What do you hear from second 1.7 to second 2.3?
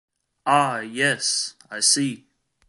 see!